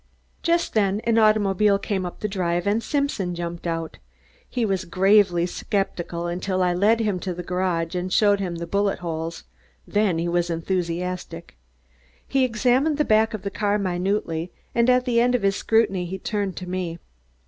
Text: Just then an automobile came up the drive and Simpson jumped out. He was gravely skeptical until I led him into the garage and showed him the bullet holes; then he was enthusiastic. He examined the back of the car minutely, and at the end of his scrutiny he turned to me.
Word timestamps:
Just 0.41 0.73
then 0.73 0.99
an 1.01 1.19
automobile 1.19 1.77
came 1.77 2.07
up 2.07 2.21
the 2.21 2.27
drive 2.27 2.65
and 2.65 2.81
Simpson 2.81 3.35
jumped 3.35 3.67
out. 3.67 3.99
He 4.49 4.65
was 4.65 4.83
gravely 4.85 5.45
skeptical 5.45 6.25
until 6.25 6.63
I 6.63 6.73
led 6.73 7.01
him 7.01 7.17
into 7.17 7.35
the 7.35 7.43
garage 7.43 7.93
and 7.93 8.11
showed 8.11 8.39
him 8.39 8.55
the 8.55 8.65
bullet 8.65 8.97
holes; 8.97 9.43
then 9.85 10.17
he 10.17 10.27
was 10.27 10.49
enthusiastic. 10.49 11.55
He 12.27 12.43
examined 12.43 12.97
the 12.97 13.05
back 13.05 13.35
of 13.35 13.43
the 13.43 13.51
car 13.51 13.77
minutely, 13.77 14.51
and 14.73 14.89
at 14.89 15.05
the 15.05 15.21
end 15.21 15.35
of 15.35 15.43
his 15.43 15.55
scrutiny 15.55 16.07
he 16.07 16.17
turned 16.17 16.57
to 16.57 16.67
me. 16.67 16.97